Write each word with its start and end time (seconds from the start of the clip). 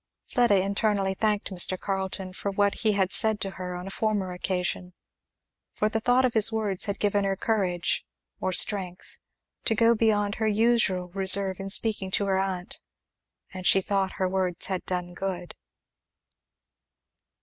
Fleda 0.23 0.59
internally 0.59 1.13
thanked 1.13 1.51
Mr. 1.51 1.79
Carleton 1.79 2.33
for 2.33 2.49
what 2.49 2.79
he 2.79 2.93
had 2.93 3.11
said 3.11 3.39
to 3.41 3.51
her 3.51 3.75
on 3.75 3.85
a 3.85 3.91
former 3.91 4.31
occasion, 4.33 4.93
for 5.75 5.89
the 5.89 5.99
thought 5.99 6.25
of 6.25 6.33
his 6.33 6.51
words 6.51 6.85
had 6.85 6.99
given 6.99 7.23
her 7.23 7.35
courage, 7.35 8.03
or 8.39 8.51
strength, 8.51 9.19
to 9.63 9.75
go 9.75 9.93
beyond 9.93 10.33
her 10.41 10.47
usual 10.47 11.09
reserve 11.09 11.59
in 11.59 11.69
speaking 11.69 12.09
to 12.09 12.25
her 12.25 12.39
aunt; 12.39 12.79
and 13.53 13.67
she 13.67 13.79
thought 13.79 14.13
her 14.13 14.27
words 14.27 14.65
had 14.65 14.83
done 14.87 15.13
good. 15.13 15.53